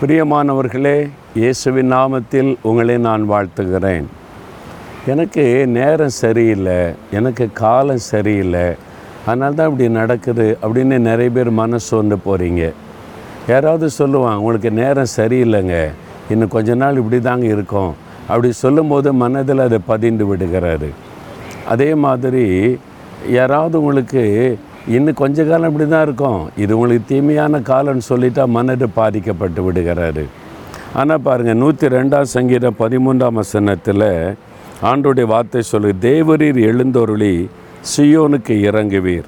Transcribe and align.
பிரியமானவர்களே 0.00 1.08
இயேசுவின் 1.34 1.92
நாமத்தில் 1.92 2.56
உங்களை 2.62 2.98
நான் 2.98 3.22
வாழ்த்துகிறேன். 3.30 4.06
எனக்கு 5.06 5.44
நேரம் 5.66 6.12
சரியில்லை 6.22 6.76
எனக்கு 7.10 7.44
காலம் 7.52 8.02
சரியில்லை 8.12 8.64
அதனால 9.26 9.54
தான் 9.54 9.70
இப்படி 9.70 9.88
நடக்குது 9.88 10.58
அப்படின்னு 10.62 10.98
நிறைய 10.98 11.30
பேர் 11.30 11.50
மனசு 11.50 11.90
வந்து 11.96 12.16
போகிறீங்க 12.26 12.72
யாராவது 13.48 13.90
சொல்லுவாங்க 13.90 14.38
உங்களுக்கு 14.38 14.70
நேரம் 14.70 15.14
சரியில்லைங்க 15.16 15.78
இன்னும் 16.30 16.54
கொஞ்ச 16.56 16.74
நாள் 16.74 16.96
இப்படி 16.96 17.20
தாங்க 17.20 17.46
இருக்கும். 17.46 17.94
அப்படி 18.28 18.52
சொல்லும்போது 18.52 19.12
மனதில் 19.12 19.58
அதை 19.58 19.78
பதிந்து 19.86 20.36
விடுகிறாரு. 20.36 20.90
அதே 21.68 21.94
மாதிரி 21.94 22.46
யாராவது 23.28 23.78
உங்களுக்கு 23.80 24.24
இன்னும் 24.94 25.20
கொஞ்ச 25.20 25.44
காலம் 25.46 25.70
இப்படி 25.70 25.86
தான் 25.92 26.04
இருக்கும். 26.06 26.40
இது 26.62 26.72
உங்களுக்கு 26.76 27.06
தீமையான 27.12 27.60
காலம்னு 27.70 28.04
சொல்லிட்டா 28.08 28.42
மனது 28.56 28.86
பாதிக்கப்பட்டு 28.98 29.60
விடுகிறாரு. 29.66 30.24
ஆனால் 31.00 31.24
பாருங்கள் 31.26 31.58
நூற்றி 31.62 31.86
ரெண்டாம் 31.96 32.28
சங்கீதம் 32.34 32.78
பதிமூன்றாம் 32.82 33.38
வசனத்தில் 33.40 34.10
ஆண்டுடைய 34.90 35.26
வார்த்தை 35.32 35.62
சொல்லு 35.72 35.90
தேவரீர் 36.06 36.60
எழுந்தொருளி 36.70 37.32
சியோனுக்கு 37.92 38.54
இறங்குவீர். 38.68 39.26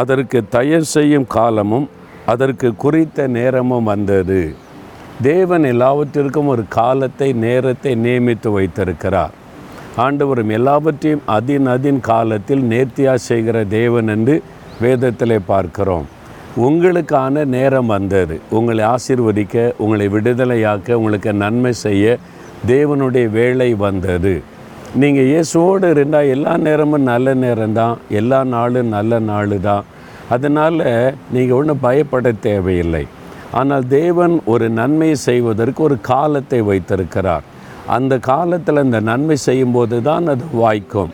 அதற்கு 0.00 0.38
தயார் 0.56 0.88
செய்யும் 0.94 1.28
காலமும் 1.36 1.88
அதற்கு 2.32 2.68
குறித்த 2.84 3.26
நேரமும் 3.38 3.88
வந்தது. 3.92 4.40
தேவன் 5.30 5.64
எல்லாவற்றிற்கும் 5.72 6.50
ஒரு 6.54 6.62
காலத்தை 6.78 7.28
நேரத்தை 7.46 7.92
நியமித்து 8.06 8.48
வைத்திருக்கிறார். 8.56 9.36
ஆண்டவரும் 10.04 10.52
எல்லாவற்றையும் 10.58 11.24
அதின் 11.36 11.66
அதின் 11.76 12.02
காலத்தில் 12.10 12.62
நேர்த்தியாக 12.72 13.26
செய்கிற 13.30 13.56
தேவன் 13.78 14.10
என்று 14.16 14.36
வேதத்திலே 14.82 15.38
பார்க்கிறோம். 15.52 16.06
உங்களுக்கான 16.66 17.44
நேரம் 17.56 17.90
வந்தது. 17.96 18.34
உங்களை 18.56 18.82
ஆசிர்வதிக்க 18.94 19.56
உங்களை 19.84 20.06
விடுதலையாக்க 20.14 20.98
உங்களுக்கு 21.00 21.32
நன்மை 21.44 21.72
செய்ய 21.86 22.16
தேவனுடைய 22.72 23.26
வேலை 23.38 23.70
வந்தது. 23.86 24.34
நீங்கள் 25.02 25.30
இயேசுவோடு 25.32 25.90
இருந்தால் 25.94 26.32
எல்லா 26.34 26.54
நேரமும் 26.66 27.08
நல்ல 27.12 27.34
நேரம்தான் 27.44 27.96
எல்லா 28.20 28.40
நாளும் 28.54 28.92
நல்ல 28.96 29.18
நாள் 29.30 29.54
தான் 29.68 29.86
அதனால் 30.34 30.82
நீங்கள் 31.34 31.58
ஒன்றும் 31.58 31.84
பயப்பட 31.86 32.32
தேவையில்லை. 32.48 33.04
ஆனால் 33.60 33.88
தேவன் 33.98 34.34
ஒரு 34.52 34.66
நன்மையை 34.80 35.16
செய்வதற்கு 35.28 35.80
ஒரு 35.88 35.96
காலத்தை 36.12 36.60
வைத்திருக்கிறார். 36.68 37.46
அந்த 37.96 38.14
காலத்தில் 38.30 38.82
அந்த 38.84 39.00
நன்மை 39.10 39.36
செய்யும்போது 39.48 39.96
தான் 40.08 40.26
அது 40.32 40.44
வாய்க்கும். 40.62 41.12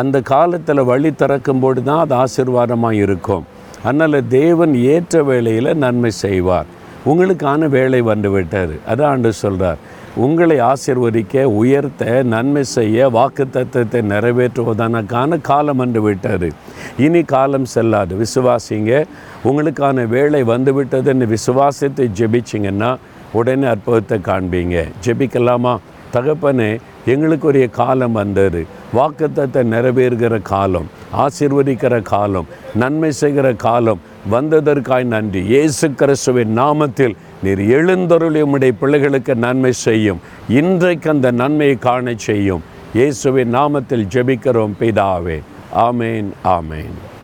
அந்த 0.00 0.16
காலத்தில் 0.32 0.88
வழி 0.90 1.10
திறக்கும்போது 1.20 1.80
தான் 1.88 2.02
அது 2.04 2.14
ஆசீர்வாதமாக 2.22 3.02
இருக்கும். 3.04 3.44
அதனால் 3.88 4.18
தேவன் 4.38 4.72
ஏற்ற 4.94 5.22
வேளையில் 5.28 5.78
நன்மை 5.84 6.10
செய்வார். 6.24 6.70
உங்களுக்கான 7.10 7.68
வேலை 7.76 8.00
வந்து 8.10 8.30
விட்டார் 8.36 8.74
அதான் 8.90 9.10
ஆண்டு 9.14 9.30
சொல்கிறார் 9.42 9.80
உங்களை 10.24 10.56
ஆசிர்வதிக்க 10.70 11.42
உயர்த்த 11.60 12.22
நன்மை 12.34 12.62
செய்ய 12.76 13.08
வாக்கு 13.16 13.44
தத்துவத்தை 13.56 14.00
நிறைவேற்றுவதற்கான 14.12 15.38
காலம் 15.48 15.80
வந்து 15.82 16.00
விட்டார் 16.06 16.46
இனி 17.06 17.22
காலம் 17.34 17.68
செல்லாது. 17.74 18.12
விசுவாசிங்க 18.22 18.92
உங்களுக்கான 19.48 20.06
வேலை 20.14 20.40
வந்து 20.52 20.72
விட்டதுன்னு 20.78 21.26
விசுவாசத்தை 21.34 22.06
ஜெபிச்சிங்கன்னா 22.20 22.90
உடனே 23.40 23.66
அற்புதத்தை 23.74 24.18
காண்பீங்க. 24.30 24.76
ஜெபிக்கலாமா? 25.06 25.74
தகப்பனே 26.14 26.70
எங்களுக்குரிய 27.12 27.66
காலம் 27.80 28.16
வந்தது. 28.20 28.60
வாக்குத்தத்தை 28.94 29.62
நிறைவேறுகிற 29.72 30.42
காலம் 30.42 30.88
ஆசிர்வதிக்கிற 31.24 32.02
காலம் 32.02 32.46
நன்மை 32.74 33.10
செய்கிற 33.12 33.54
காலம் 33.54 34.00
வந்ததற்காய் 34.30 35.04
நன்றி. 35.04 35.42
இயேசு 35.44 35.90
கிறிஸ்துவின் 35.90 36.58
நாமத்தில் 36.58 37.16
நீர் 37.42 37.58
எழுந்தருளி 37.58 38.42
உம்முடைய 38.42 38.72
பிள்ளைகளுக்கு 38.80 39.34
நன்மை 39.34 39.72
செய்யும். 39.72 40.20
இன்றைக்கு 40.48 41.10
அந்த 41.10 41.30
நன்மையை 41.30 41.76
காண 41.78 42.14
செய்யும். 42.16 42.62
இயேசுவின் 42.94 43.54
நாமத்தில் 43.54 44.06
ஜெபிக்கிறோம் 44.14 44.76
பிதாவே. 44.80 45.40
ஆமேன் 45.74 46.30
ஆமேன். 46.44 47.15